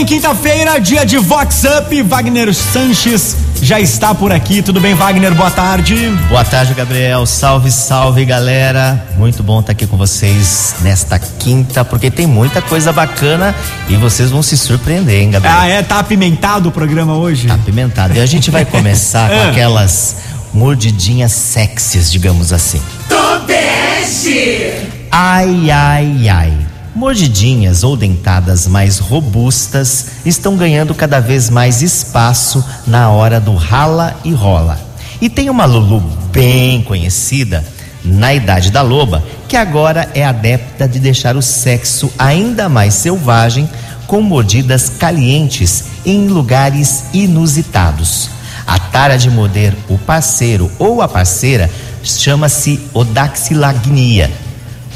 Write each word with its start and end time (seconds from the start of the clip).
bem? 0.00 0.06
Quinta-feira, 0.06 0.78
dia 0.80 1.04
de 1.04 1.18
Vox 1.18 1.62
Up. 1.64 2.02
Wagner 2.02 2.54
Sanches 2.54 3.36
já 3.62 3.78
está 3.80 4.14
por 4.14 4.32
aqui. 4.32 4.62
Tudo 4.62 4.80
bem, 4.80 4.94
Wagner? 4.94 5.34
Boa 5.34 5.50
tarde. 5.50 6.08
Boa 6.28 6.44
tarde, 6.44 6.72
Gabriel. 6.74 7.26
Salve, 7.26 7.70
salve, 7.70 8.24
galera. 8.24 9.06
Muito 9.16 9.42
bom 9.42 9.60
estar 9.60 9.72
aqui 9.72 9.86
com 9.86 9.96
vocês 9.96 10.76
nesta 10.80 11.18
quinta, 11.18 11.84
porque 11.84 12.10
tem 12.10 12.26
muita 12.26 12.62
coisa 12.62 12.92
bacana 12.92 13.54
e 13.88 13.96
vocês 13.96 14.30
vão 14.30 14.42
se 14.42 14.56
surpreender, 14.56 15.20
hein, 15.22 15.30
Gabriel? 15.32 15.56
Ah, 15.58 15.68
é? 15.68 15.82
Tá 15.82 15.98
apimentado 15.98 16.68
o 16.70 16.72
programa 16.72 17.14
hoje? 17.16 17.48
Tá 17.48 17.54
apimentado. 17.54 18.14
E 18.16 18.20
a 18.20 18.26
gente 18.26 18.50
vai 18.50 18.64
começar 18.64 19.28
com 19.30 19.36
Ah. 19.36 19.50
aquelas 19.50 20.16
mordidinhas 20.54 21.32
sexys, 21.32 22.10
digamos 22.10 22.52
assim. 22.52 22.80
Tobeste! 23.08 24.72
Ai, 25.12 25.70
ai, 25.70 26.28
ai. 26.28 26.52
Mordidinhas 26.94 27.84
ou 27.84 27.96
dentadas 27.96 28.66
mais 28.66 28.98
robustas 28.98 30.06
estão 30.26 30.56
ganhando 30.56 30.94
cada 30.94 31.20
vez 31.20 31.48
mais 31.48 31.82
espaço 31.82 32.64
na 32.86 33.10
hora 33.10 33.40
do 33.40 33.54
rala 33.54 34.16
e 34.24 34.32
rola. 34.32 34.78
E 35.20 35.28
tem 35.30 35.48
uma 35.48 35.64
Lulu 35.64 36.00
bem 36.32 36.82
conhecida 36.82 37.64
na 38.02 38.34
idade 38.34 38.70
da 38.70 38.82
loba 38.82 39.22
que 39.46 39.56
agora 39.56 40.08
é 40.14 40.24
adepta 40.24 40.88
de 40.88 40.98
deixar 40.98 41.36
o 41.36 41.42
sexo 41.42 42.10
ainda 42.18 42.68
mais 42.68 42.94
selvagem 42.94 43.68
com 44.06 44.20
mordidas 44.20 44.88
calientes 44.88 45.84
em 46.04 46.26
lugares 46.26 47.04
inusitados. 47.12 48.30
A 48.66 48.78
tara 48.78 49.16
de 49.16 49.30
morder 49.30 49.76
o 49.88 49.96
parceiro 49.98 50.70
ou 50.78 51.02
a 51.02 51.08
parceira 51.08 51.70
chama-se 52.02 52.80
odaxilagnia. 52.92 54.30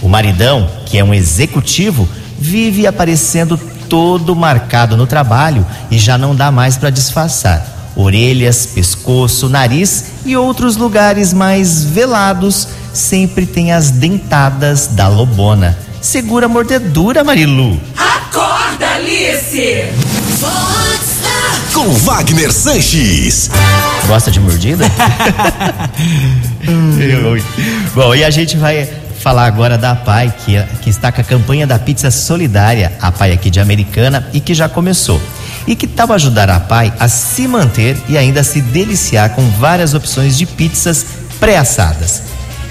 O 0.02 0.08
maridão, 0.08 0.68
que 0.94 0.98
é 0.98 1.02
um 1.02 1.12
executivo, 1.12 2.08
vive 2.38 2.86
aparecendo 2.86 3.58
todo 3.88 4.36
marcado 4.36 4.96
no 4.96 5.08
trabalho 5.08 5.66
e 5.90 5.98
já 5.98 6.16
não 6.16 6.36
dá 6.36 6.52
mais 6.52 6.76
para 6.76 6.88
disfarçar. 6.88 7.66
Orelhas, 7.96 8.64
pescoço, 8.64 9.48
nariz 9.48 10.04
e 10.24 10.36
outros 10.36 10.76
lugares 10.76 11.32
mais 11.32 11.82
velados 11.82 12.68
sempre 12.92 13.44
tem 13.44 13.72
as 13.72 13.90
dentadas 13.90 14.86
da 14.86 15.08
lobona. 15.08 15.76
Segura 16.00 16.46
a 16.46 16.48
mordedura, 16.48 17.24
Marilu. 17.24 17.80
Acorda, 17.96 18.86
Alice! 18.94 19.86
Com 21.72 21.92
Wagner 21.92 22.52
Sanches. 22.52 23.50
Gosta 24.06 24.30
de 24.30 24.38
mordida? 24.38 24.84
Bom, 27.96 28.14
e 28.14 28.22
a 28.22 28.30
gente 28.30 28.56
vai 28.56 29.02
falar 29.24 29.46
agora 29.46 29.78
da 29.78 29.92
APAI, 29.92 30.34
que, 30.44 30.62
que 30.82 30.90
está 30.90 31.10
com 31.10 31.22
a 31.22 31.24
campanha 31.24 31.66
da 31.66 31.78
pizza 31.78 32.10
solidária, 32.10 32.92
a 33.00 33.08
APAI 33.08 33.32
aqui 33.32 33.48
de 33.48 33.58
Americana, 33.58 34.28
e 34.34 34.38
que 34.38 34.52
já 34.52 34.68
começou. 34.68 35.18
E 35.66 35.74
que 35.74 35.86
tal 35.86 36.12
ajudar 36.12 36.50
a 36.50 36.56
APAI 36.56 36.92
a 37.00 37.08
se 37.08 37.48
manter 37.48 37.96
e 38.06 38.18
ainda 38.18 38.44
se 38.44 38.60
deliciar 38.60 39.30
com 39.30 39.48
várias 39.52 39.94
opções 39.94 40.36
de 40.36 40.44
pizzas 40.44 41.06
pré-assadas. 41.40 42.22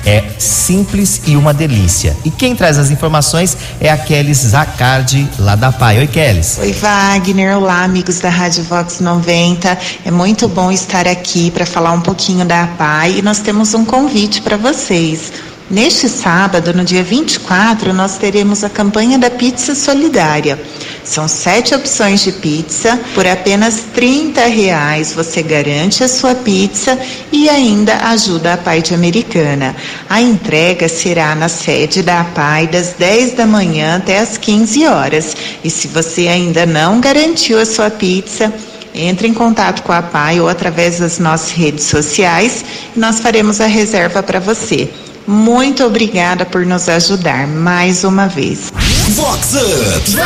É 0.05 0.23
simples 0.37 1.21
e 1.25 1.35
uma 1.35 1.55
delícia. 1.55 2.15
E 2.23 2.29
quem 2.29 2.55
traz 2.55 2.77
as 2.77 2.91
informações 2.91 3.57
é 3.81 3.89
a 3.89 3.97
Kelly 3.97 4.33
Zacardi, 4.35 5.27
lá 5.39 5.55
da 5.55 5.69
APAI. 5.69 5.99
Oi, 5.99 6.07
Kelly. 6.07 6.41
Oi, 6.59 6.71
Wagner. 6.73 7.57
Olá, 7.57 7.83
amigos 7.83 8.19
da 8.19 8.29
Rádio 8.29 8.63
Vox 8.65 8.99
90. 8.99 9.75
É 10.05 10.11
muito 10.11 10.47
bom 10.47 10.71
estar 10.71 11.07
aqui 11.07 11.49
para 11.49 11.65
falar 11.65 11.93
um 11.93 12.01
pouquinho 12.01 12.45
da 12.45 12.65
APAI 12.65 13.17
e 13.17 13.21
nós 13.23 13.39
temos 13.39 13.73
um 13.73 13.83
convite 13.83 14.39
para 14.39 14.55
vocês. 14.55 15.31
Neste 15.73 16.07
sábado, 16.07 16.71
no 16.71 16.83
dia 16.83 17.01
24, 17.01 17.95
nós 17.95 18.19
teremos 18.19 18.63
a 18.63 18.69
campanha 18.69 19.17
da 19.17 19.31
Pizza 19.31 19.73
Solidária. 19.73 20.61
São 21.03 21.27
sete 21.27 21.73
opções 21.73 22.21
de 22.21 22.31
pizza. 22.31 22.99
Por 23.15 23.25
apenas 23.25 23.81
30 23.91 24.45
reais 24.45 25.13
você 25.13 25.41
garante 25.41 26.03
a 26.03 26.07
sua 26.07 26.35
pizza 26.35 26.95
e 27.31 27.49
ainda 27.49 27.95
ajuda 28.09 28.53
a 28.53 28.57
Pai 28.57 28.83
de 28.83 28.93
Americana. 28.93 29.75
A 30.07 30.21
entrega 30.21 30.87
será 30.87 31.33
na 31.33 31.49
sede 31.49 32.03
da 32.03 32.21
APAI 32.21 32.67
das 32.67 32.93
10 32.99 33.33
da 33.33 33.47
manhã 33.47 33.95
até 33.95 34.19
as 34.19 34.37
15 34.37 34.85
horas. 34.85 35.35
E 35.63 35.71
se 35.71 35.87
você 35.87 36.27
ainda 36.27 36.67
não 36.67 37.01
garantiu 37.01 37.59
a 37.59 37.65
sua 37.65 37.89
pizza, 37.89 38.53
entre 38.93 39.27
em 39.27 39.33
contato 39.33 39.81
com 39.81 39.91
a 39.91 40.03
PAI 40.03 40.39
ou 40.39 40.47
através 40.47 40.99
das 40.99 41.17
nossas 41.17 41.49
redes 41.49 41.85
sociais 41.85 42.63
e 42.95 42.99
nós 42.99 43.19
faremos 43.19 43.59
a 43.59 43.65
reserva 43.65 44.21
para 44.21 44.39
você. 44.39 44.87
Muito 45.27 45.83
obrigada 45.85 46.45
por 46.45 46.65
nos 46.65 46.89
ajudar 46.89 47.47
mais 47.47 48.03
uma 48.03 48.27
vez. 48.27 48.71
Vox 49.15 49.53
Up. 49.53 50.17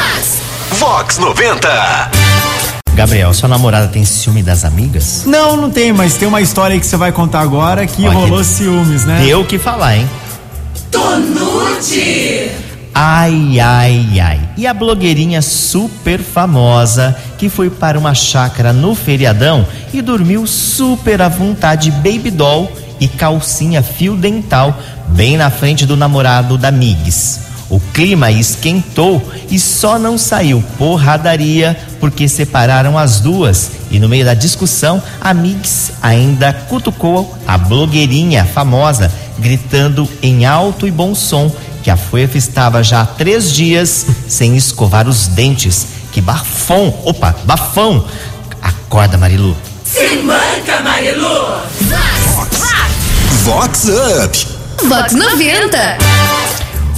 Vox 0.79 1.17
90. 1.17 1.67
Gabriel, 2.95 3.31
sua 3.33 3.47
namorada 3.47 3.87
tem 3.87 4.03
ciúme 4.03 4.41
das 4.41 4.65
amigas? 4.65 5.23
Não, 5.25 5.55
não 5.55 5.69
tem, 5.69 5.93
mas 5.93 6.15
tem 6.15 6.27
uma 6.27 6.41
história 6.41 6.73
aí 6.73 6.79
que 6.79 6.85
você 6.85 6.97
vai 6.97 7.11
contar 7.11 7.41
agora 7.41 7.85
que 7.85 8.01
Olha 8.07 8.09
que- 8.09 8.15
rolou 8.15 8.43
ciúmes, 8.43 9.05
né? 9.05 9.21
Deu 9.23 9.41
o 9.41 9.45
que 9.45 9.59
falar, 9.59 9.97
hein? 9.97 10.09
Tonude! 10.89 12.49
Ai, 12.95 13.59
ai, 13.59 14.19
ai. 14.19 14.39
E 14.57 14.65
a 14.65 14.73
blogueirinha 14.73 15.39
super 15.43 16.19
famosa 16.19 17.15
que 17.37 17.47
foi 17.49 17.69
para 17.69 17.99
uma 17.99 18.15
chácara 18.15 18.73
no 18.73 18.95
feriadão 18.95 19.63
e 19.93 20.01
dormiu 20.01 20.47
super 20.47 21.21
à 21.21 21.29
vontade, 21.29 21.91
baby 21.91 22.31
doll 22.31 22.71
e 22.99 23.07
calcinha 23.07 23.81
fio 23.81 24.15
dental 24.15 24.77
bem 25.09 25.37
na 25.37 25.49
frente 25.49 25.85
do 25.85 25.95
namorado 25.95 26.57
da 26.57 26.71
Migs. 26.71 27.47
O 27.69 27.79
clima 27.79 28.31
esquentou 28.31 29.21
e 29.49 29.59
só 29.59 29.99
não 29.99 30.17
saiu 30.17 30.63
porradaria 30.77 31.77
porque 31.99 32.27
separaram 32.29 32.97
as 32.97 33.19
duas. 33.19 33.71
E 33.91 33.99
no 33.99 34.07
meio 34.07 34.23
da 34.23 34.33
discussão, 34.33 35.03
a 35.19 35.33
Migs 35.33 35.91
ainda 36.01 36.53
cutucou 36.53 37.37
a 37.45 37.57
blogueirinha 37.57 38.45
famosa, 38.45 39.11
gritando 39.37 40.09
em 40.21 40.45
alto 40.45 40.87
e 40.87 40.91
bom 40.91 41.13
som 41.13 41.51
que 41.83 41.91
a 41.91 41.97
Fuefa 41.97 42.37
estava 42.37 42.83
já 42.83 43.01
há 43.01 43.05
três 43.05 43.51
dias 43.51 44.05
sem 44.27 44.55
escovar 44.55 45.07
os 45.07 45.27
dentes. 45.27 45.87
Que 46.11 46.21
bafão! 46.21 46.93
Opa, 47.03 47.35
bafão! 47.43 48.05
Acorda, 48.61 49.17
Marilu. 49.17 49.55
Se 49.85 50.17
manca, 50.17 50.81
Marilu! 50.81 51.61
Vox 53.27 53.85
Up. 53.85 54.47
Vox 54.87 55.13
90. 55.13 55.97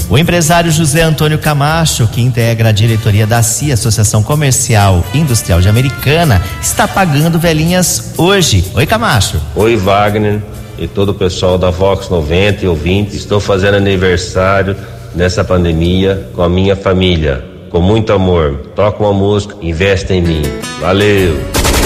O 0.10 0.18
empresário 0.18 0.72
José 0.72 1.02
Antônio 1.02 1.40
Camacho, 1.40 2.08
que 2.08 2.22
integra 2.22 2.70
a 2.70 2.72
diretoria 2.72 3.26
da 3.26 3.42
CIA, 3.42 3.74
Associação 3.74 4.22
Comercial 4.22 5.04
e 5.14 5.20
Industrial 5.20 5.60
de 5.60 5.68
Americana, 5.68 6.42
está 6.62 6.88
pagando 6.88 7.40
velhinhas 7.40 8.14
hoje. 8.18 8.64
Oi, 8.76 8.86
Camacho. 8.86 9.42
Oi, 9.56 9.76
Wagner 9.76 10.42
e 10.78 10.88
todo 10.88 11.10
o 11.10 11.14
pessoal 11.14 11.58
da 11.58 11.72
Vox 11.72 12.10
90 12.10 12.66
e 12.66 12.68
ouvintes. 12.68 13.16
Estou 13.16 13.40
fazendo 13.40 13.76
aniversário 13.76 14.76
nessa 15.16 15.44
pandemia 15.44 16.30
com 16.36 16.44
a 16.44 16.50
minha 16.50 16.76
família. 16.76 17.44
Com 17.72 17.82
muito 17.82 18.14
amor. 18.14 18.72
Toca 18.76 19.04
uma 19.04 19.14
música, 19.14 19.56
investe 19.62 20.14
em 20.14 20.22
mim. 20.22 20.42
Valeu! 20.80 21.40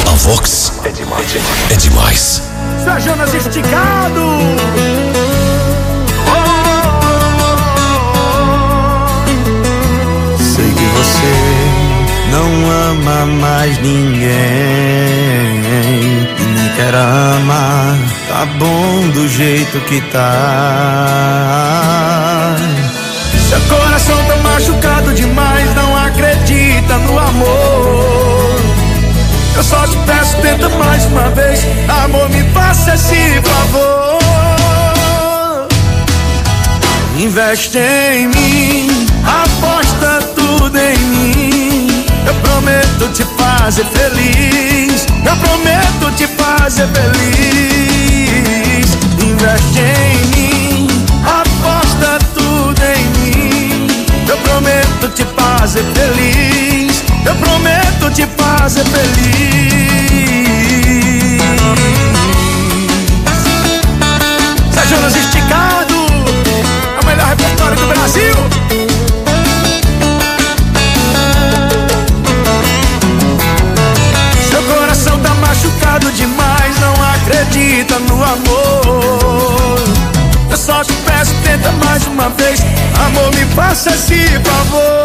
A 0.08 0.16
Vox 0.16 0.82
é 0.86 0.90
demais. 0.90 1.36
É 1.72 1.76
demais. 1.76 2.53
Jonas 2.84 3.34
esticado! 3.34 4.22
Sei 10.38 10.70
que 10.74 10.86
você 10.98 11.34
não 12.32 12.72
ama 12.92 13.26
mais 13.42 13.78
ninguém 13.80 14.30
e 16.38 16.44
nem 16.44 16.70
quer 16.76 16.94
amar. 16.94 17.98
Tá 18.28 18.46
bom 18.60 19.10
do 19.14 19.28
jeito 19.30 19.80
que 19.82 20.02
tá. 20.12 21.06
Seu 23.50 23.62
coração 23.62 24.18
tá 24.26 24.36
machucado 24.38 25.14
demais, 25.14 25.74
não 25.74 25.96
acredita 25.96 26.98
no 26.98 27.18
amor. 27.18 28.23
Eu 29.56 29.64
só 29.64 29.86
te 29.88 29.96
peço, 30.06 30.36
tenta 30.42 30.68
mais 30.70 31.06
uma 31.06 31.30
vez. 31.30 31.60
Amor, 32.04 32.30
me 32.30 32.44
faça 32.54 32.96
esse 32.96 33.42
favor. 33.42 34.20
Investe 37.18 37.78
em 37.78 38.28
mim, 38.28 39.08
aposta 39.24 40.20
tudo 40.36 40.78
em 40.78 40.98
mim. 40.98 42.06
Eu 42.26 42.34
prometo 42.36 43.08
te 43.14 43.24
fazer 43.38 43.86
feliz. 43.86 45.06
Eu 45.24 45.36
prometo 45.38 46.12
te 46.18 46.28
fazer 46.28 46.88
feliz. 46.88 48.34
Investe 49.24 49.80
em 49.80 50.26
mim, 50.36 50.88
aposta 51.24 52.20
tudo 52.34 52.82
em 52.84 53.06
mim. 53.20 53.88
Eu 54.28 54.38
prometo 54.38 55.10
te 55.10 55.24
fazer 55.36 55.84
feliz 55.94 56.33
te 58.14 58.28
fazer 58.38 58.86
feliz. 58.86 59.74
Sérgio 64.72 64.98
Jonas 64.98 65.16
Esticado, 65.16 65.96
é 66.96 67.00
o 67.02 67.06
melhor 67.08 67.28
repertório 67.30 67.76
do 67.76 67.88
Brasil. 67.88 68.36
Seu 74.48 74.62
coração 74.64 75.20
tá 75.20 75.34
machucado 75.36 76.12
demais, 76.12 76.80
não 76.80 76.94
acredita 77.16 77.98
no 77.98 78.24
amor. 78.24 79.80
Eu 80.52 80.58
só 80.58 80.84
te 80.84 80.94
peço, 80.94 81.34
tenta 81.44 81.72
mais 81.84 82.06
uma 82.06 82.30
vez. 82.30 82.60
Amor, 83.08 83.34
me 83.34 83.46
faça 83.56 83.90
esse 83.90 84.28
favor. 84.44 85.03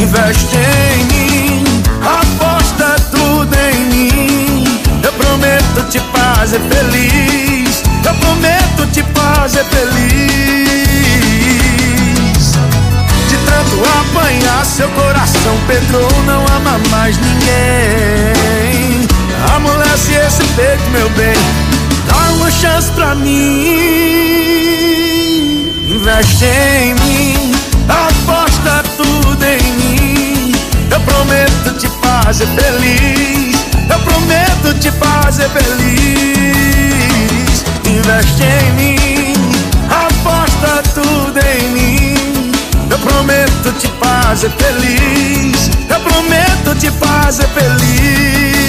Investe 0.00 0.56
em 0.56 1.04
mim, 1.04 1.64
aposta 2.02 2.96
tudo 3.10 3.54
em 3.54 3.84
mim. 3.86 4.64
Eu 5.02 5.12
prometo 5.12 5.82
te 5.88 6.00
fazer 6.12 6.60
feliz. 6.60 7.82
Eu 8.04 8.14
prometo 8.14 8.86
te 8.92 9.02
fazer 9.14 9.64
feliz. 9.64 10.00
De 13.28 13.36
tanto 13.46 13.82
apanhar 14.00 14.64
seu 14.64 14.88
coração, 14.90 15.58
Pedro 15.66 16.08
não 16.26 16.44
ama 16.56 16.78
mais 16.90 17.16
ninguém. 17.18 19.06
Amolece 19.54 20.14
esse 20.14 20.44
peito, 20.54 20.90
meu 20.90 21.08
bem. 21.10 21.36
Dá 22.06 22.32
uma 22.32 22.50
chance 22.50 22.90
pra 22.92 23.14
mim. 23.14 24.79
Investe 26.20 26.44
em 26.44 26.94
mim, 26.96 27.52
aposta 27.88 28.82
tudo 28.94 29.42
em 29.42 29.62
mim. 29.72 30.52
Eu 30.90 31.00
prometo 31.00 31.72
te 31.78 31.88
fazer 32.02 32.46
feliz. 32.48 33.56
Eu 33.88 33.98
prometo 34.00 34.74
te 34.78 34.90
fazer 34.90 35.48
feliz. 35.48 36.04
Investe 37.86 38.42
em 38.42 38.70
mim, 38.72 39.32
aposta 39.88 40.82
tudo 40.92 41.38
em 41.38 41.70
mim. 41.70 42.14
Eu 42.90 42.98
prometo 42.98 43.72
te 43.78 43.88
fazer 43.98 44.50
feliz. 44.58 45.70
Eu 45.88 46.00
prometo 46.00 46.74
te 46.78 46.90
fazer 46.90 47.48
feliz. 47.48 48.60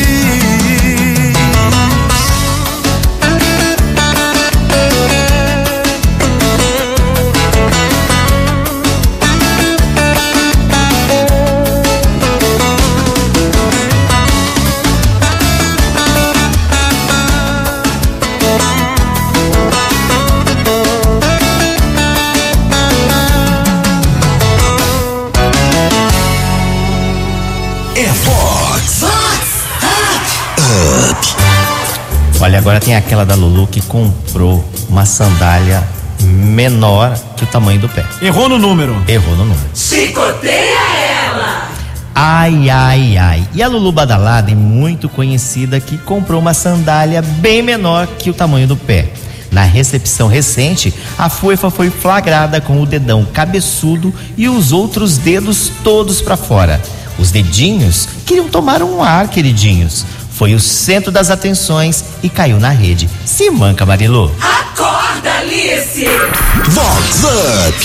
Olha, 32.43 32.57
agora 32.57 32.79
tem 32.79 32.95
aquela 32.95 33.23
da 33.23 33.35
Lulu 33.35 33.67
que 33.67 33.81
comprou 33.81 34.65
uma 34.89 35.05
sandália 35.05 35.87
menor 36.23 37.15
que 37.37 37.43
o 37.43 37.47
tamanho 37.47 37.79
do 37.79 37.87
pé. 37.87 38.03
Errou 38.19 38.49
no 38.49 38.57
número. 38.57 38.99
Errou 39.07 39.35
no 39.35 39.45
número. 39.45 39.69
Chicoteia 39.75 40.79
ela. 41.23 41.69
Ai, 42.15 42.67
ai, 42.67 43.15
ai. 43.15 43.47
E 43.53 43.61
a 43.61 43.67
Lulu 43.67 43.91
Badalada 43.91 44.51
é 44.51 44.55
muito 44.55 45.07
conhecida 45.07 45.79
que 45.79 45.99
comprou 45.99 46.41
uma 46.41 46.55
sandália 46.55 47.21
bem 47.21 47.61
menor 47.61 48.07
que 48.07 48.31
o 48.31 48.33
tamanho 48.33 48.67
do 48.67 48.75
pé. 48.75 49.13
Na 49.51 49.61
recepção 49.61 50.27
recente, 50.27 50.91
a 51.19 51.29
Fuefa 51.29 51.69
foi 51.69 51.91
flagrada 51.91 52.59
com 52.59 52.81
o 52.81 52.87
dedão 52.87 53.23
cabeçudo 53.23 54.11
e 54.35 54.49
os 54.49 54.71
outros 54.71 55.15
dedos 55.15 55.71
todos 55.83 56.21
para 56.21 56.35
fora. 56.35 56.81
Os 57.19 57.29
dedinhos 57.29 58.07
queriam 58.25 58.49
tomar 58.49 58.81
um 58.81 59.03
ar, 59.03 59.27
queridinhos. 59.27 60.05
Foi 60.41 60.55
o 60.55 60.59
centro 60.59 61.11
das 61.11 61.29
atenções 61.29 62.03
e 62.23 62.27
caiu 62.27 62.59
na 62.59 62.69
rede. 62.69 63.07
Se 63.23 63.51
manca, 63.51 63.85
Marilu. 63.85 64.35
Acorda, 64.41 65.31
Alice. 65.33 66.03
Vox 66.69 67.23
Up. 67.23 67.77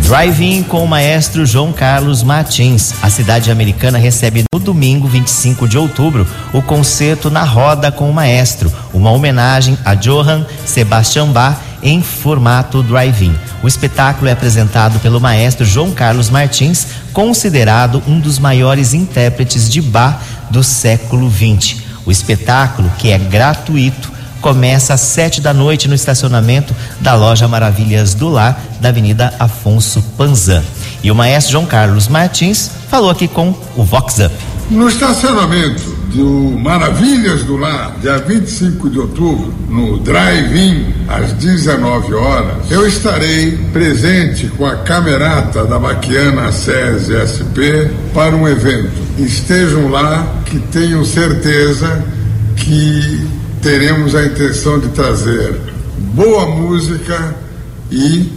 Drive-in 0.00 0.62
com 0.62 0.82
o 0.82 0.88
maestro 0.88 1.44
João 1.44 1.74
Carlos 1.74 2.22
Martins. 2.22 2.94
A 3.02 3.10
cidade 3.10 3.50
americana 3.50 3.98
recebe 3.98 4.44
no 4.50 4.58
domingo 4.58 5.06
25 5.08 5.68
de 5.68 5.76
outubro 5.76 6.26
o 6.54 6.62
concerto 6.62 7.28
Na 7.28 7.42
Roda 7.42 7.92
com 7.92 8.08
o 8.08 8.14
Maestro, 8.14 8.72
uma 8.94 9.10
homenagem 9.10 9.76
a 9.84 9.94
Johann 9.94 10.46
Sebastian 10.64 11.26
Bach 11.32 11.58
em 11.82 12.02
formato 12.02 12.82
drive-in. 12.82 13.34
O 13.62 13.68
espetáculo 13.68 14.28
é 14.28 14.32
apresentado 14.32 14.98
pelo 15.00 15.20
maestro 15.20 15.64
João 15.64 15.92
Carlos 15.92 16.30
Martins, 16.30 16.86
considerado 17.16 18.02
um 18.06 18.20
dos 18.20 18.38
maiores 18.38 18.92
intérpretes 18.92 19.70
de 19.70 19.80
Bach 19.80 20.20
do 20.50 20.62
século 20.62 21.30
XX. 21.30 21.80
O 22.04 22.10
espetáculo, 22.12 22.92
que 22.98 23.10
é 23.10 23.16
gratuito, 23.16 24.12
começa 24.42 24.92
às 24.92 25.00
sete 25.00 25.40
da 25.40 25.54
noite 25.54 25.88
no 25.88 25.94
estacionamento 25.94 26.76
da 27.00 27.14
loja 27.14 27.48
Maravilhas 27.48 28.12
do 28.12 28.28
Lar, 28.28 28.60
da 28.82 28.90
Avenida 28.90 29.32
Afonso 29.38 30.02
Panzan. 30.18 30.62
E 31.02 31.10
o 31.10 31.14
maestro 31.14 31.52
João 31.52 31.64
Carlos 31.64 32.06
Martins 32.06 32.70
falou 32.90 33.08
aqui 33.08 33.26
com 33.26 33.54
o 33.74 33.82
Vox 33.82 34.18
Up. 34.18 34.34
No 34.70 34.86
estacionamento 34.86 35.96
do 36.14 36.58
Maravilhas 36.58 37.42
do 37.42 37.56
Lar, 37.56 37.96
dia 38.00 38.18
25 38.18 38.88
de 38.90 38.98
outubro, 38.98 39.52
no 39.68 39.98
Drive-In, 39.98 40.94
às 41.08 41.32
19 41.32 42.14
horas, 42.14 42.70
eu 42.70 42.86
estarei 42.86 43.58
presente 43.72 44.46
com 44.56 44.66
a 44.66 44.76
camerata 44.76 45.64
da 45.64 45.78
Baquiana 45.78 46.52
SESI 46.52 47.14
SP 47.26 47.90
para 48.14 48.34
um 48.34 48.48
evento. 48.48 48.90
Estejam 49.18 49.88
lá, 49.88 50.26
que 50.46 50.58
tenham 50.58 51.04
certeza 51.04 52.04
que 52.56 53.26
teremos 53.60 54.14
a 54.14 54.24
intenção 54.24 54.78
de 54.78 54.88
trazer 54.88 55.60
boa 56.14 56.46
música 56.46 57.34
e, 57.90 58.30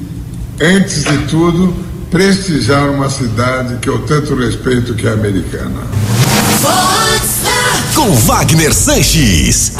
antes 0.61 1.03
de 1.03 1.17
tudo, 1.29 1.73
prestigiar 2.09 2.89
uma 2.89 3.09
cidade 3.09 3.77
que 3.77 3.89
eu 3.89 3.99
tanto 3.99 4.35
respeito 4.35 4.93
que 4.95 5.07
é 5.07 5.13
americana. 5.13 5.81
Com 7.95 8.13
Wagner 8.15 8.73
Sanches. 8.73 9.73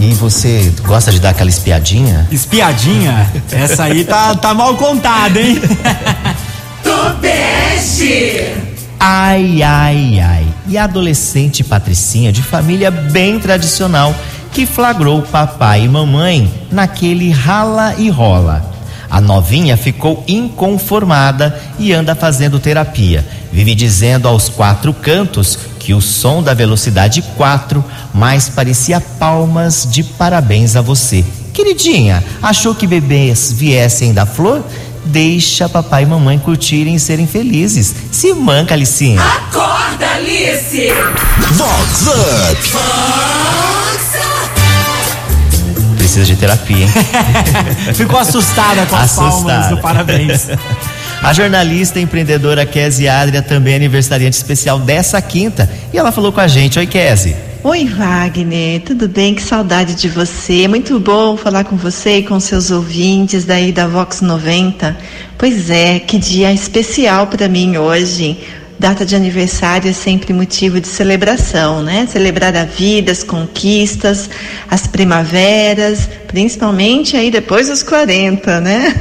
E 0.00 0.14
você 0.14 0.72
gosta 0.84 1.10
de 1.10 1.20
dar 1.20 1.30
aquela 1.30 1.50
espiadinha? 1.50 2.26
Espiadinha? 2.30 3.30
Essa 3.50 3.84
aí 3.84 4.04
tá, 4.04 4.34
tá 4.34 4.54
mal 4.54 4.76
contada, 4.76 5.40
hein? 5.40 5.60
Tobeste. 6.82 8.54
Ai, 9.00 9.62
ai, 9.62 10.20
ai. 10.20 10.46
E 10.66 10.76
a 10.78 10.84
adolescente 10.84 11.64
Patricinha, 11.64 12.32
de 12.32 12.42
família 12.42 12.90
bem 12.90 13.38
tradicional, 13.38 14.14
que 14.52 14.66
flagrou 14.66 15.22
papai 15.22 15.84
e 15.84 15.88
mamãe 15.88 16.52
naquele 16.70 17.30
rala 17.30 17.94
e 17.98 18.08
rola. 18.10 18.72
A 19.10 19.20
novinha 19.20 19.76
ficou 19.76 20.22
inconformada 20.28 21.58
e 21.78 21.92
anda 21.92 22.14
fazendo 22.14 22.60
terapia. 22.60 23.24
Vive 23.52 23.74
dizendo 23.74 24.28
aos 24.28 24.48
quatro 24.48 24.92
cantos 24.92 25.58
que 25.78 25.94
o 25.94 26.00
som 26.00 26.42
da 26.42 26.52
velocidade 26.52 27.22
4 27.36 27.82
mais 28.12 28.48
parecia 28.48 29.00
palmas 29.00 29.88
de 29.90 30.02
parabéns 30.02 30.76
a 30.76 30.82
você. 30.82 31.24
Queridinha, 31.52 32.22
achou 32.42 32.74
que 32.74 32.86
bebês 32.86 33.50
viessem 33.50 34.12
da 34.12 34.26
flor? 34.26 34.62
Deixa 35.04 35.68
papai 35.68 36.02
e 36.02 36.06
mamãe 36.06 36.38
curtirem 36.38 36.94
e 36.94 37.00
serem 37.00 37.26
felizes. 37.26 37.94
Se 38.12 38.34
manca, 38.34 38.74
Alicinha. 38.74 39.20
Acorda, 39.20 40.06
Alice. 40.14 40.92
Vox 41.52 42.06
Up. 42.06 42.68
Precisa 45.96 46.24
de 46.24 46.36
terapia, 46.36 46.84
hein? 46.84 46.92
Ficou 47.94 48.18
assustada 48.18 48.86
com 48.86 48.96
as 48.96 49.14
palmas 49.14 49.68
do 49.68 49.78
parabéns. 49.78 50.48
A 51.22 51.32
jornalista 51.32 51.98
e 51.98 52.02
empreendedora 52.02 52.64
Kézia 52.64 53.18
Adria 53.18 53.42
também 53.42 53.74
é 53.74 53.76
aniversariante 53.76 54.36
especial 54.36 54.78
dessa 54.78 55.20
quinta. 55.20 55.68
E 55.92 55.98
ela 55.98 56.12
falou 56.12 56.32
com 56.32 56.40
a 56.40 56.46
gente. 56.46 56.78
Oi, 56.78 56.86
Kézia. 56.86 57.36
Oi, 57.64 57.84
Wagner, 57.86 58.82
tudo 58.82 59.08
bem? 59.08 59.34
Que 59.34 59.42
saudade 59.42 59.94
de 59.96 60.08
você. 60.08 60.68
Muito 60.68 60.98
bom 61.00 61.36
falar 61.36 61.64
com 61.64 61.76
você 61.76 62.18
e 62.18 62.22
com 62.22 62.38
seus 62.38 62.70
ouvintes 62.70 63.44
daí 63.44 63.72
da 63.72 63.86
Vox 63.86 64.20
90. 64.20 64.96
Pois 65.36 65.68
é, 65.68 65.98
que 65.98 66.18
dia 66.18 66.52
especial 66.52 67.26
para 67.26 67.48
mim 67.48 67.76
hoje. 67.76 68.38
Data 68.78 69.04
de 69.04 69.16
aniversário 69.16 69.90
é 69.90 69.92
sempre 69.92 70.32
motivo 70.32 70.80
de 70.80 70.86
celebração, 70.86 71.82
né? 71.82 72.06
Celebrar 72.08 72.54
a 72.56 72.64
vida, 72.64 73.10
as 73.10 73.24
conquistas, 73.24 74.30
as 74.70 74.86
primaveras, 74.86 76.08
principalmente 76.28 77.16
aí 77.16 77.28
depois 77.28 77.66
dos 77.66 77.82
40, 77.82 78.60
né? 78.60 78.94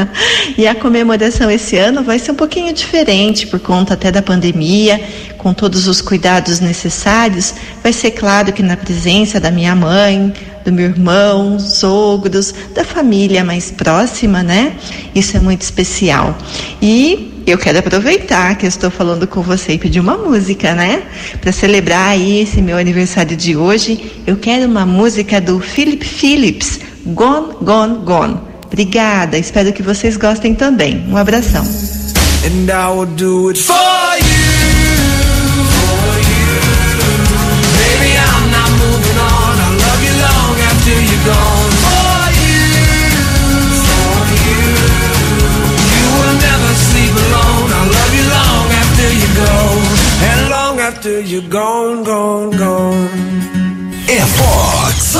e 0.56 0.66
a 0.66 0.74
comemoração 0.74 1.50
esse 1.50 1.76
ano 1.76 2.02
vai 2.02 2.18
ser 2.18 2.30
um 2.30 2.36
pouquinho 2.36 2.72
diferente 2.72 3.46
por 3.46 3.60
conta 3.60 3.92
até 3.92 4.10
da 4.10 4.22
pandemia, 4.22 4.98
com 5.36 5.52
todos 5.52 5.86
os 5.86 6.00
cuidados 6.00 6.58
necessários. 6.58 7.52
Vai 7.82 7.92
ser 7.92 8.12
claro 8.12 8.50
que 8.50 8.62
na 8.62 8.78
presença 8.78 9.38
da 9.38 9.50
minha 9.50 9.74
mãe, 9.74 10.32
do 10.64 10.72
meu 10.72 10.86
irmão, 10.86 11.58
sogros, 11.58 12.54
da 12.74 12.82
família 12.82 13.44
mais 13.44 13.70
próxima, 13.70 14.42
né? 14.42 14.72
Isso 15.14 15.36
é 15.36 15.40
muito 15.40 15.60
especial. 15.60 16.36
E 16.80 17.37
eu 17.50 17.58
quero 17.58 17.78
aproveitar 17.78 18.56
que 18.56 18.66
eu 18.66 18.68
estou 18.68 18.90
falando 18.90 19.26
com 19.26 19.40
você 19.40 19.72
e 19.72 19.78
pedir 19.78 20.00
uma 20.00 20.16
música, 20.16 20.74
né? 20.74 21.02
Para 21.40 21.52
celebrar 21.52 22.10
aí 22.10 22.40
esse 22.40 22.60
meu 22.60 22.76
aniversário 22.76 23.36
de 23.36 23.56
hoje, 23.56 24.22
eu 24.26 24.36
quero 24.36 24.66
uma 24.66 24.84
música 24.84 25.40
do 25.40 25.58
Philip 25.60 26.04
Phillips, 26.04 26.80
Gone, 27.06 27.54
Gone, 27.62 27.98
Gone. 28.04 28.38
Obrigada, 28.66 29.38
espero 29.38 29.72
que 29.72 29.82
vocês 29.82 30.16
gostem 30.16 30.54
também. 30.54 31.04
Um 31.08 31.16
abração. 31.16 31.64
And 32.44 32.70
I 32.70 32.94
will 32.94 33.06
do 33.06 33.48
it 33.48 33.60
for 33.60 33.74
you. 33.74 34.27
You're 51.38 51.48
gone, 51.48 52.02
gone, 52.04 52.56
gone. 52.56 53.08
É 54.08 54.20
Fox. 54.22 55.16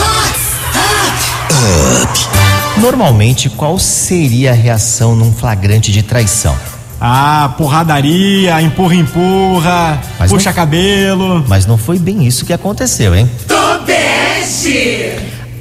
Normalmente, 2.79 3.49
qual 3.51 3.79
seria 3.79 4.51
a 4.51 4.55
reação 4.55 5.15
num 5.15 5.33
flagrante 5.33 5.91
de 5.93 6.03
traição? 6.03 6.57
Ah, 7.01 7.55
porradaria, 7.57 8.61
empurra, 8.63 8.95
empurra, 8.97 10.01
Mas 10.19 10.31
puxa 10.31 10.51
não- 10.51 10.57
cabelo. 10.57 11.45
Mas 11.49 11.67
não 11.67 11.77
foi 11.79 11.99
bem 11.99 12.27
isso 12.27 12.45
que 12.45 12.53
aconteceu, 12.53 13.15
hein? 13.15 13.31
Tobeste! 13.47 15.13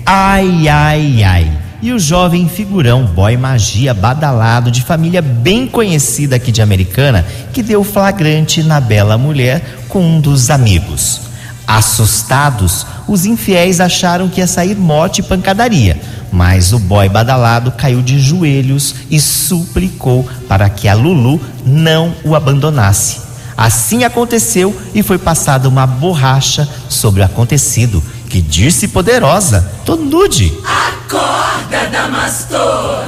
Ai, 0.06 0.68
ai, 0.68 1.24
ai. 1.24 1.52
E 1.80 1.94
o 1.94 2.00
jovem 2.00 2.50
figurão, 2.50 3.06
boy 3.06 3.38
magia 3.38 3.94
badalado, 3.94 4.72
de 4.72 4.82
família 4.82 5.22
bem 5.22 5.68
conhecida 5.68 6.36
aqui 6.36 6.52
de 6.52 6.60
Americana, 6.60 7.24
que 7.54 7.62
deu 7.62 7.84
flagrante 7.84 8.64
na 8.64 8.82
bela 8.82 9.16
mulher 9.16 9.64
com 9.88 10.02
um 10.02 10.20
dos 10.20 10.50
amigos. 10.50 11.22
Assustados, 11.68 12.88
os 13.08 13.26
infiéis 13.26 13.80
acharam 13.80 14.28
que 14.28 14.40
ia 14.40 14.48
sair 14.48 14.76
morte 14.76 15.20
e 15.20 15.24
pancadaria, 15.24 16.02
mas 16.32 16.74
o 16.74 16.80
boy 16.80 17.10
badalado 17.10 17.72
caiu 17.72 18.02
de 18.02 18.20
joelhos 18.20 18.96
e 19.12 19.20
suplicou 19.20 20.28
para 20.48 20.68
que 20.72 20.88
a 20.88 20.96
Lulu 20.96 21.40
não 21.64 22.12
o 22.24 22.36
abandonasse. 22.36 23.28
Assim 23.56 24.04
aconteceu 24.04 24.76
e 24.94 25.04
foi 25.04 25.18
passada 25.18 25.68
uma 25.68 25.86
borracha 25.86 26.68
sobre 26.90 27.22
o 27.22 27.26
acontecido, 27.26 28.04
que 28.38 28.42
disse 28.42 28.88
poderosa, 28.88 29.68
tô 29.84 29.96
nude. 29.96 30.54
Acorda, 30.64 31.88
Damastor! 31.92 33.06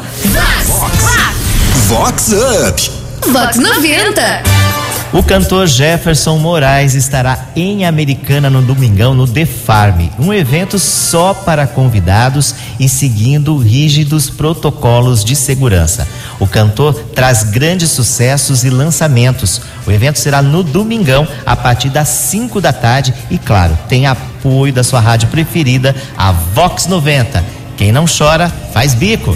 Vox 1.87 2.31
Up. 2.31 2.91
Vox 3.31 3.57
90. 3.57 4.68
O 5.11 5.23
cantor 5.23 5.65
Jefferson 5.65 6.37
Moraes 6.37 6.93
estará 6.93 7.47
em 7.55 7.83
Americana 7.83 8.47
no 8.47 8.61
domingão 8.61 9.15
no 9.15 9.27
The 9.27 9.43
Farm, 9.43 10.07
um 10.19 10.31
evento 10.31 10.77
só 10.77 11.33
para 11.33 11.65
convidados 11.65 12.53
e 12.79 12.87
seguindo 12.87 13.57
rígidos 13.57 14.29
protocolos 14.29 15.25
de 15.25 15.35
segurança. 15.35 16.07
O 16.39 16.45
cantor 16.45 16.93
traz 17.15 17.41
grandes 17.41 17.89
sucessos 17.89 18.63
e 18.63 18.69
lançamentos. 18.69 19.59
O 19.87 19.91
evento 19.91 20.19
será 20.19 20.43
no 20.43 20.61
domingão 20.61 21.27
a 21.43 21.55
partir 21.55 21.89
das 21.89 22.07
5 22.09 22.61
da 22.61 22.71
tarde 22.71 23.11
e, 23.31 23.39
claro, 23.39 23.75
tem 23.87 24.05
apoio 24.05 24.71
da 24.71 24.83
sua 24.83 24.99
rádio 24.99 25.27
preferida, 25.29 25.95
a 26.15 26.31
Vox 26.31 26.85
90. 26.85 27.43
Quem 27.75 27.91
não 27.91 28.05
chora, 28.05 28.47
faz 28.71 28.93
bico. 28.93 29.35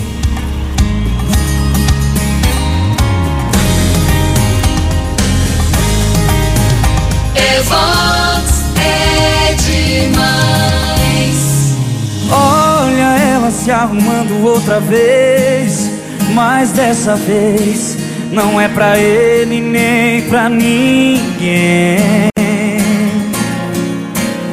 Se 13.63 13.71
arrumando 13.71 14.45
outra 14.45 14.81
vez, 14.81 15.89
mas 16.33 16.71
dessa 16.71 17.15
vez 17.15 17.97
não 18.29 18.59
é 18.59 18.67
pra 18.67 18.99
ele 18.99 19.61
nem 19.61 20.21
pra 20.23 20.49
ninguém. 20.49 22.27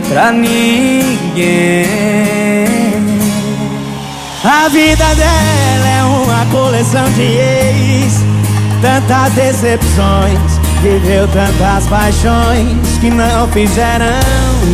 Pra 0.09 0.31
ninguém. 0.31 1.87
A 4.45 4.69
vida 4.69 5.05
dela 5.17 5.89
é 5.89 6.05
uma 6.05 6.47
coleção 6.53 7.11
de 7.11 7.23
ex, 7.23 8.15
tantas 8.81 9.33
decepções, 9.33 10.61
viveu 10.83 11.27
tantas 11.29 11.85
paixões 11.89 12.99
que 13.01 13.11
não 13.11 13.49
fizeram 13.49 14.21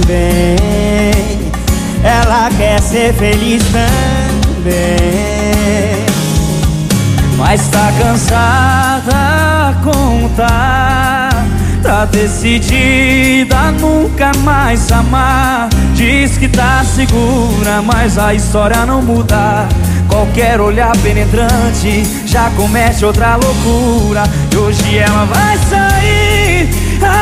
bem. 0.06 1.46
Ela 2.04 2.50
quer 2.56 2.80
ser 2.82 3.14
feliz 3.14 3.64
também, 3.72 4.15
mas 7.36 7.68
tá 7.68 7.92
cansada 7.98 9.76
como 9.82 10.28
tá. 10.30 11.30
Tá 11.82 12.04
decidida 12.04 13.70
nunca 13.80 14.32
mais 14.38 14.90
amar. 14.90 15.68
Diz 15.94 16.36
que 16.36 16.48
tá 16.48 16.84
segura, 16.84 17.80
mas 17.80 18.18
a 18.18 18.34
história 18.34 18.84
não 18.84 19.00
muda. 19.00 19.68
Qualquer 20.08 20.60
olhar 20.60 20.96
penetrante 20.98 22.04
já 22.26 22.50
comete 22.56 23.04
outra 23.04 23.36
loucura. 23.36 24.24
E 24.52 24.56
hoje 24.56 24.98
ela 24.98 25.24
vai 25.26 25.58
sair, 25.58 26.68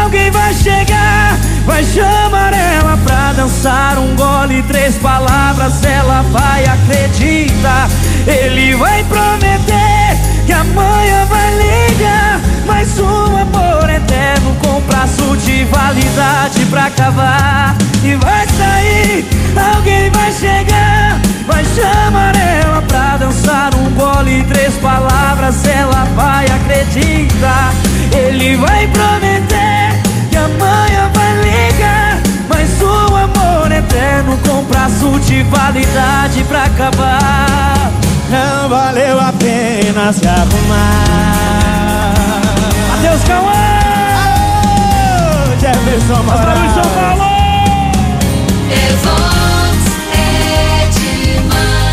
alguém 0.03 0.31
vai 0.31 0.55
chegar, 0.55 1.39
vai 1.67 1.85
chamar 1.85 2.55
ela 2.55 2.97
pra 3.05 3.33
dançar 3.35 3.99
um 3.99 4.17
gole, 4.17 4.34
três 4.69 4.97
palavras, 4.97 5.83
ela 5.85 6.23
vai 6.31 6.65
acreditar. 6.65 7.89
Ele 8.27 8.75
vai 8.77 9.05
prometer 9.05 10.19
que 10.47 10.53
amanhã 10.53 11.25
vai 11.27 11.51
ligar, 11.57 12.41
mas 12.67 12.99
um 12.99 13.37
amor 13.37 13.89
eterno 13.89 14.55
com 14.63 14.81
prazo 14.83 15.37
de 15.39 15.65
validade 15.65 16.65
pra 16.67 16.87
acabar. 16.87 17.77
E 18.03 18.15
vai 18.17 18.47
sair, 18.49 19.27
alguém 19.57 20.11
vai 20.11 20.33
chegar, 20.33 21.21
vai 21.47 21.65
chamar 21.65 22.37
ela 22.37 22.83
pra 22.83 23.17
dançar 23.17 23.75
um 23.75 23.91
gole, 23.95 24.45
três 24.45 24.75
palavras, 24.75 25.65
ela 25.67 26.05
vai 26.15 26.47
acreditar. 26.47 27.73
Ele 28.13 28.57
vai 28.57 28.87
prometer 28.89 30.01
que 30.31 30.37
amanhã 30.37 30.94
eterno 34.25 34.39
com 34.39 34.65
prazo 34.65 35.21
de 35.21 35.43
validade 35.45 36.43
pra 36.45 36.65
acabar. 36.65 37.93
Não 38.31 38.69
valeu 38.69 39.21
a 39.21 39.33
pena 39.33 40.13
se 40.13 40.27
arrumar. 40.27 41.75
Adeus, 42.95 43.23
Cauã! 43.25 43.53
Jefferson 45.61 46.23
Moraes. 46.23 46.73
São 46.73 46.83
Paulo! 46.83 47.25
É 48.71 48.89
é 50.17 50.89
demais. 50.91 51.85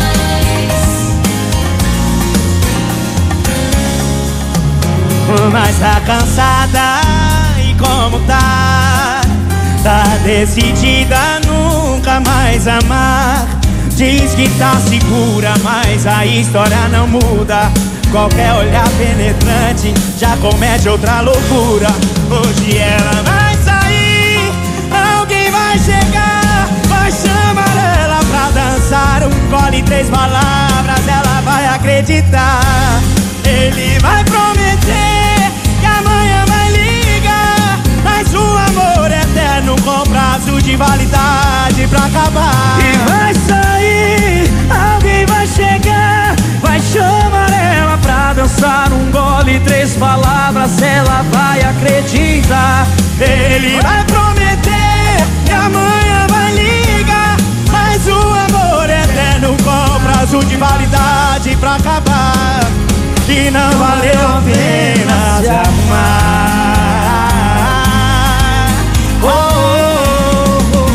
Mas 5.52 5.78
tá 5.78 6.00
cansada 6.06 7.00
e 7.58 7.74
como 7.74 8.18
tá 8.26 9.20
Tá 9.82 10.04
decidida 10.24 11.41
nunca 12.02 12.20
mais 12.20 12.66
amar. 12.66 13.46
Diz 13.94 14.34
que 14.34 14.48
tá 14.58 14.76
segura, 14.80 15.54
mas 15.62 16.06
a 16.06 16.26
história 16.26 16.88
não 16.88 17.06
muda. 17.06 17.70
Qualquer 18.10 18.52
olhar 18.54 18.88
penetrante 18.98 19.94
já 20.18 20.36
comete 20.38 20.88
outra 20.88 21.20
loucura. 21.20 21.88
Hoje 22.28 22.76
ela 22.76 23.22
vai 23.22 23.56
sair, 23.56 24.52
alguém 24.90 25.50
vai 25.50 25.78
chegar 25.78 26.31
acabar 61.68 62.60
e 63.28 63.50
não 63.50 63.70
valeu 63.78 64.28
a 64.28 64.42
pena 64.42 65.40
se 65.40 65.48
arrumar. 65.48 66.82
Oh, 69.22 69.28
oh, 69.28 70.62
oh. 70.76 70.90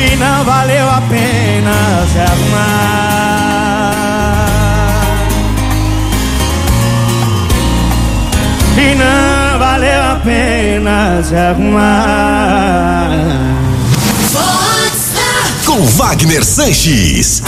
E 0.00 0.16
não 0.16 0.44
valeu 0.44 0.88
a 0.88 1.02
pena 1.02 1.72
se 2.10 2.18
arrumar. 2.18 3.34
E 8.76 8.94
não 8.94 9.58
valeu 9.58 10.02
a 10.02 10.16
pena 10.24 11.22
se 11.22 11.36
arrumar. 11.36 13.10
Com 15.64 15.84
Wagner 15.86 16.44
Sanches. 16.44 17.42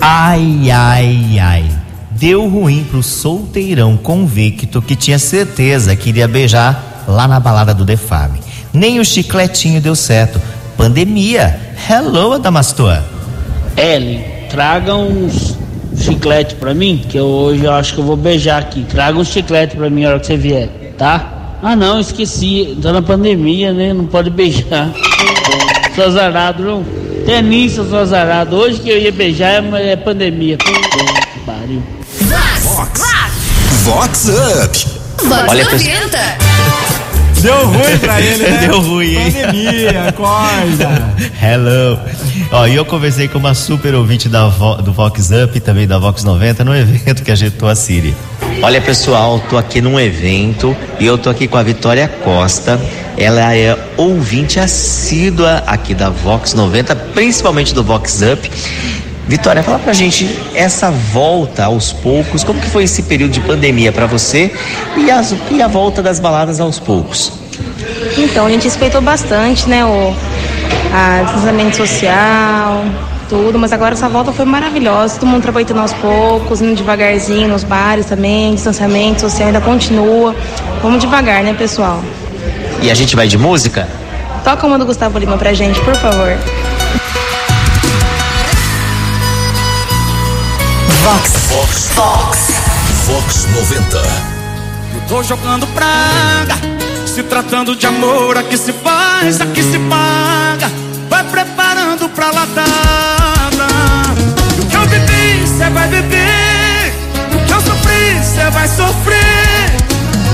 Ai, 0.00 0.70
ai, 0.70 1.38
ai. 1.40 1.64
Deu 2.10 2.48
ruim 2.48 2.84
pro 2.84 3.02
solteirão 3.02 3.96
convicto 3.96 4.80
que 4.80 4.94
tinha 4.94 5.18
certeza 5.18 5.94
que 5.96 6.08
iria 6.08 6.28
beijar 6.28 7.04
lá 7.06 7.26
na 7.26 7.40
balada 7.40 7.74
do 7.74 7.84
Defab. 7.84 8.38
Nem 8.72 9.00
o 9.00 9.04
chicletinho 9.04 9.80
deu 9.80 9.94
certo. 9.94 10.40
Pandemia. 10.76 11.58
Hello, 11.88 12.34
Adamastor. 12.34 13.02
Ellen, 13.76 14.24
traga 14.50 14.94
uns 14.94 15.56
chiclete 15.96 16.54
pra 16.54 16.74
mim, 16.74 17.04
que 17.08 17.16
eu, 17.16 17.26
hoje 17.26 17.64
eu 17.64 17.72
acho 17.72 17.94
que 17.94 18.00
eu 18.00 18.04
vou 18.04 18.16
beijar 18.16 18.58
aqui. 18.58 18.84
Traga 18.88 19.18
um 19.18 19.24
chiclete 19.24 19.76
pra 19.76 19.90
mim 19.90 20.02
na 20.02 20.10
hora 20.10 20.20
que 20.20 20.26
você 20.26 20.36
vier, 20.36 20.68
tá? 20.96 21.58
Ah 21.60 21.74
não, 21.74 21.98
esqueci. 21.98 22.78
Tá 22.80 22.92
na 22.92 23.02
pandemia, 23.02 23.72
né? 23.72 23.92
Não 23.92 24.06
pode 24.06 24.30
beijar. 24.30 24.92
Sou 25.94 26.04
azarado, 26.04 26.62
não. 26.62 27.07
Eu 27.30 27.84
sou 27.86 27.98
azarado. 27.98 28.56
Hoje 28.56 28.80
que 28.80 28.88
eu 28.88 28.98
ia 28.98 29.12
beijar 29.12 29.62
é, 29.62 29.90
é 29.92 29.96
pandemia. 29.96 30.56
Que 30.56 31.40
pariu. 31.44 31.82
Vox. 32.62 33.02
Vox 33.84 34.28
Up. 34.64 34.86
Vox 35.28 35.44
Olha, 35.48 35.64
90. 35.64 36.18
Deu 37.42 37.66
ruim 37.66 37.98
pra 38.00 38.20
ele, 38.20 38.42
né? 38.44 38.56
Deu 38.66 38.80
ruim, 38.80 39.14
hein? 39.14 39.30
Pandemia, 39.32 40.08
acorda. 40.08 41.14
Hello. 41.40 41.98
Ó, 42.50 42.66
e 42.66 42.74
eu 42.74 42.84
conversei 42.86 43.28
com 43.28 43.38
uma 43.38 43.54
super 43.54 43.94
ouvinte 43.94 44.26
da 44.28 44.48
Vo- 44.48 44.76
do 44.76 44.90
Vox 44.90 45.28
Up 45.30 45.54
e 45.56 45.60
também 45.60 45.86
da 45.86 45.98
Vox 45.98 46.24
90 46.24 46.64
no 46.64 46.74
evento 46.74 47.22
que 47.22 47.30
agitou 47.30 47.68
a 47.68 47.74
Siri. 47.74 48.14
Olha 48.62 48.80
pessoal, 48.80 49.40
tô 49.48 49.56
aqui 49.56 49.80
num 49.80 49.98
evento 50.00 50.76
e 50.98 51.06
eu 51.06 51.16
tô 51.16 51.30
aqui 51.30 51.46
com 51.46 51.56
a 51.56 51.62
Vitória 51.62 52.08
Costa. 52.24 52.78
Ela 53.16 53.54
é 53.54 53.76
ouvinte 53.96 54.58
assídua 54.58 55.62
aqui 55.66 55.94
da 55.94 56.10
Vox 56.10 56.54
90, 56.54 56.94
principalmente 56.96 57.72
do 57.74 57.82
Vox 57.84 58.20
Up. 58.22 58.50
Vitória, 59.28 59.62
fala 59.62 59.78
pra 59.78 59.92
gente 59.92 60.28
essa 60.54 60.90
volta 60.90 61.64
aos 61.64 61.92
poucos, 61.92 62.42
como 62.42 62.60
que 62.60 62.68
foi 62.70 62.84
esse 62.84 63.02
período 63.02 63.30
de 63.32 63.40
pandemia 63.40 63.92
pra 63.92 64.06
você 64.06 64.50
e, 64.96 65.10
as- 65.10 65.34
e 65.50 65.60
a 65.62 65.68
volta 65.68 66.02
das 66.02 66.18
baladas 66.18 66.60
aos 66.60 66.78
poucos? 66.78 67.32
Então, 68.16 68.46
a 68.46 68.50
gente 68.50 68.64
respeitou 68.64 69.00
bastante, 69.00 69.68
né, 69.68 69.84
o 69.84 70.14
a 70.92 71.22
distanciamento 71.24 71.76
social, 71.76 72.84
tudo, 73.28 73.58
mas 73.58 73.72
agora 73.72 73.94
essa 73.94 74.08
volta 74.08 74.32
foi 74.32 74.44
maravilhosa, 74.44 75.20
todo 75.20 75.28
mundo 75.28 75.42
trabalhando 75.42 75.78
aos 75.78 75.92
poucos, 75.94 76.60
indo 76.60 76.74
devagarzinho 76.74 77.48
nos 77.48 77.64
bares 77.64 78.06
também, 78.06 78.54
distanciamento 78.54 79.20
social 79.20 79.48
ainda 79.48 79.60
continua. 79.60 80.34
Vamos 80.82 81.00
devagar, 81.00 81.42
né, 81.42 81.54
pessoal? 81.54 82.02
E 82.82 82.90
a 82.90 82.94
gente 82.94 83.14
vai 83.14 83.26
de 83.26 83.36
música? 83.36 83.88
Toca 84.44 84.66
uma 84.66 84.78
do 84.78 84.86
Gustavo 84.86 85.18
Lima 85.18 85.36
pra 85.36 85.52
gente, 85.52 85.80
por 85.80 85.94
favor. 85.96 86.36
Vox. 91.02 91.32
Vox. 91.48 91.90
Vox. 91.94 92.48
Vox 93.06 93.46
90. 93.54 93.98
Eu 94.94 95.00
tô 95.08 95.22
jogando 95.22 95.66
praga, 95.68 96.56
se 97.06 97.22
tratando 97.22 97.74
de 97.74 97.86
amor, 97.86 98.36
aqui 98.36 98.56
se 98.56 98.72
faz, 98.72 99.40
aqui 99.40 99.62
se 99.62 99.78
paga. 99.78 100.70
Vai 101.08 101.24
preparando 101.24 102.08
pra 102.10 102.26
latada. 102.26 102.87
Sofrer. 108.78 109.66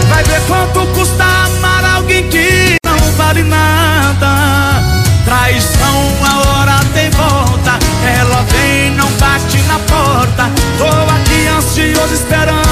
Vai 0.08 0.22
ver 0.24 0.40
quanto 0.46 0.86
custa 0.92 1.24
amar 1.24 1.84
alguém 1.96 2.28
que 2.28 2.76
não 2.86 2.98
vale 3.16 3.42
nada. 3.42 4.82
Traição, 5.24 5.98
a 6.30 6.38
hora 6.48 6.80
tem 6.92 7.10
volta. 7.10 7.78
Ela 8.20 8.44
vem, 8.52 8.90
não 8.92 9.10
bate 9.12 9.58
na 9.62 9.78
porta. 9.78 10.50
Tô 10.78 10.86
aqui 11.14 11.46
ansioso 11.48 12.14
esperando 12.14 12.63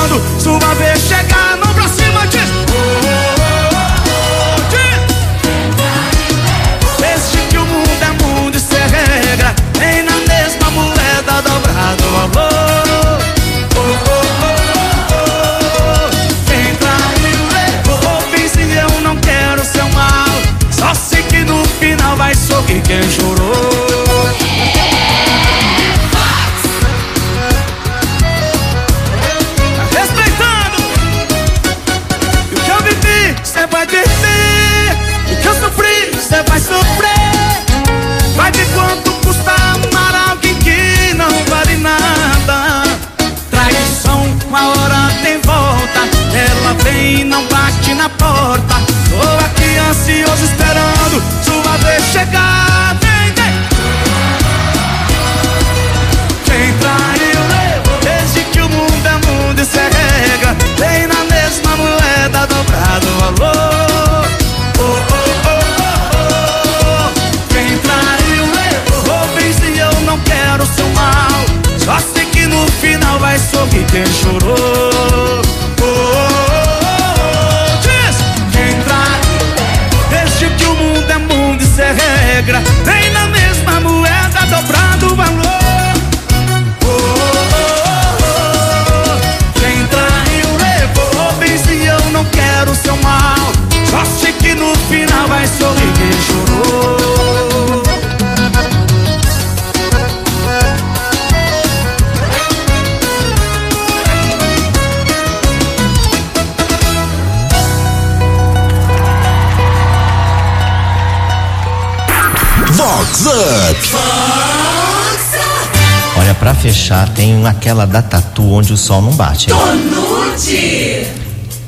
fechar, 116.63 117.09
tem 117.09 117.45
aquela 117.45 117.85
da 117.85 118.01
tatu 118.01 118.53
onde 118.53 118.73
o 118.73 118.77
sol 118.77 119.03
não 119.03 119.11
bate. 119.15 119.49
Tonute. 119.49 121.09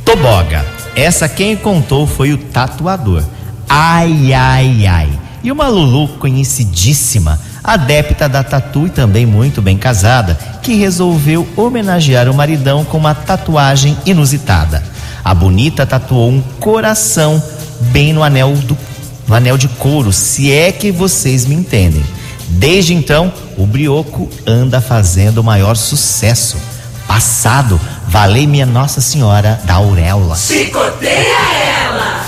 Toboga. 0.04 0.64
Essa 0.94 1.28
quem 1.28 1.56
contou 1.56 2.06
foi 2.06 2.32
o 2.32 2.38
tatuador. 2.38 3.24
Ai, 3.68 4.32
ai, 4.32 4.86
ai. 4.86 5.08
E 5.42 5.50
uma 5.50 5.66
Lulu 5.66 6.06
conhecidíssima, 6.20 7.40
adepta 7.62 8.28
da 8.28 8.44
tatu 8.44 8.86
e 8.86 8.90
também 8.90 9.26
muito 9.26 9.60
bem 9.60 9.76
casada, 9.76 10.38
que 10.62 10.74
resolveu 10.74 11.46
homenagear 11.56 12.30
o 12.30 12.34
maridão 12.34 12.84
com 12.84 12.96
uma 12.96 13.16
tatuagem 13.16 13.98
inusitada. 14.06 14.80
A 15.24 15.34
bonita 15.34 15.84
tatuou 15.84 16.30
um 16.30 16.40
coração 16.60 17.42
bem 17.90 18.12
no 18.12 18.22
anel 18.22 18.52
do 18.52 18.78
no 19.26 19.34
anel 19.34 19.56
de 19.56 19.68
couro, 19.68 20.12
se 20.12 20.52
é 20.52 20.70
que 20.70 20.92
vocês 20.92 21.46
me 21.46 21.54
entendem. 21.54 22.04
Desde 22.46 22.92
então, 22.94 23.32
o 23.56 23.66
Brioco 23.66 24.28
anda 24.46 24.80
fazendo 24.80 25.38
o 25.38 25.44
maior 25.44 25.76
sucesso. 25.76 26.56
Passado, 27.06 27.80
valei 28.08 28.46
minha 28.46 28.66
Nossa 28.66 29.00
Senhora 29.00 29.60
da 29.64 29.74
Auréola. 29.74 30.36
Chicoteia 30.36 31.36
ela! 31.84 32.24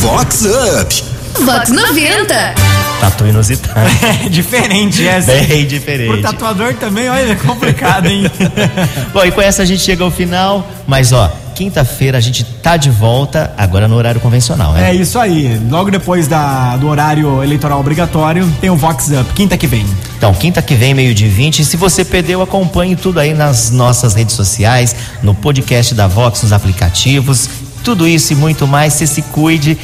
Vox 0.00 0.42
Up. 0.42 1.04
Vox 1.44 1.70
90. 1.70 2.54
Tatu 3.00 3.26
inusitado. 3.26 3.80
É 4.24 4.28
diferente 4.28 5.06
essa. 5.06 5.32
Bem 5.32 5.66
diferente. 5.66 6.08
Pro 6.08 6.22
tatuador 6.22 6.74
também, 6.74 7.08
olha, 7.08 7.32
é 7.32 7.34
complicado, 7.34 8.06
hein? 8.06 8.24
Bom, 9.12 9.24
e 9.24 9.30
com 9.30 9.40
essa 9.40 9.62
a 9.62 9.64
gente 9.64 9.82
chega 9.82 10.04
ao 10.04 10.10
final, 10.10 10.68
mas 10.86 11.12
ó, 11.12 11.30
quinta-feira 11.58 12.16
a 12.18 12.20
gente 12.20 12.44
tá 12.44 12.76
de 12.76 12.88
volta, 12.88 13.52
agora 13.58 13.88
no 13.88 13.96
horário 13.96 14.20
convencional, 14.20 14.74
né? 14.74 14.90
É 14.90 14.94
isso 14.94 15.18
aí. 15.18 15.60
Logo 15.68 15.90
depois 15.90 16.28
da, 16.28 16.76
do 16.76 16.86
horário 16.86 17.42
eleitoral 17.42 17.80
obrigatório, 17.80 18.48
tem 18.60 18.70
o 18.70 18.76
Vox 18.76 19.08
Up, 19.08 19.32
quinta 19.34 19.58
que 19.58 19.66
vem. 19.66 19.84
Então, 20.16 20.32
quinta 20.32 20.62
que 20.62 20.76
vem, 20.76 20.94
meio 20.94 21.12
de 21.12 21.26
20. 21.26 21.58
E 21.58 21.64
se 21.64 21.76
você 21.76 22.04
perdeu, 22.04 22.40
acompanhe 22.42 22.94
tudo 22.94 23.18
aí 23.18 23.34
nas 23.34 23.72
nossas 23.72 24.14
redes 24.14 24.36
sociais, 24.36 24.94
no 25.20 25.34
podcast 25.34 25.96
da 25.96 26.06
Vox, 26.06 26.44
nos 26.44 26.52
aplicativos. 26.52 27.50
Tudo 27.82 28.06
isso 28.06 28.32
e 28.32 28.36
muito 28.36 28.64
mais. 28.64 28.92
Você 28.92 29.08
se 29.08 29.22
cuide. 29.22 29.76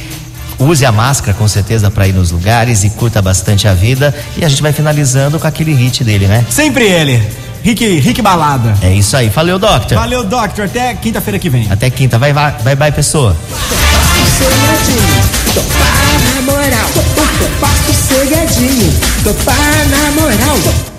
Use 0.57 0.85
a 0.85 0.93
máscara 0.93 1.37
com 1.37 1.45
certeza 1.45 1.91
para 1.91 2.07
ir 2.07 2.13
nos 2.13 2.31
lugares 2.31 2.85
e 2.85 2.89
curta 2.91 3.21
bastante 3.21 3.67
a 3.67 3.73
vida. 3.73 4.15
E 4.37 4.45
a 4.45 4.47
gente 4.47 4.61
vai 4.61 4.71
finalizando 4.71 5.37
com 5.37 5.45
aquele 5.45 5.73
hit 5.73 6.05
dele, 6.05 6.25
né? 6.25 6.45
Sempre 6.49 6.85
ele. 6.85 7.44
Rick, 7.65 7.83
Rick 7.99 8.21
Balada. 8.21 8.77
É 8.79 8.93
isso 8.93 9.17
aí. 9.17 9.27
Valeu, 9.27 9.57
Doctor. 9.57 9.97
Valeu, 9.97 10.23
Doctor. 10.23 10.65
Até 10.65 10.93
quinta-feira 10.93 11.39
que 11.39 11.49
vem. 11.49 11.67
Até 11.71 11.89
quinta. 11.89 12.19
Vai, 12.19 12.31
vai, 12.31 12.51
vai, 12.63 12.75
vai 12.75 12.91
pessoa. 12.91 13.35
Cegadinho, 14.37 15.23
topar 15.55 16.35
na 16.35 16.41
moral, 16.43 16.89
topar 17.39 17.71
cegadinho, 18.07 18.93
topar 19.23 19.55
na 19.89 20.11
moral. 20.11 20.94